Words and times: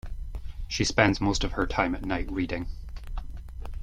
She 0.67 0.83
spends 0.83 1.21
most 1.21 1.43
of 1.43 1.51
her 1.51 1.67
time 1.67 1.93
at 1.93 2.03
night 2.03 2.31
reading. 2.31 2.65